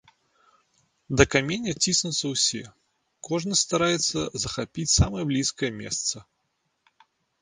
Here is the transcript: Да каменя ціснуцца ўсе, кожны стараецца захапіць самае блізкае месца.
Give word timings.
Да 1.19 1.23
каменя 1.33 1.73
ціснуцца 1.83 2.25
ўсе, 2.31 2.61
кожны 3.27 3.53
стараецца 3.63 4.19
захапіць 4.47 4.91
самае 4.99 5.23
блізкае 5.33 5.71
месца. 5.81 6.15